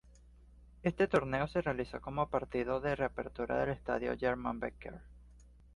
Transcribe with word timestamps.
Este 0.81 1.07
torneo 1.07 1.47
se 1.47 1.61
realizó 1.61 2.01
como 2.01 2.27
partido 2.27 2.79
de 2.81 2.95
reapertura 2.95 3.59
del 3.59 3.69
Estadio 3.69 4.17
Germán 4.17 4.59
Becker. 4.59 4.99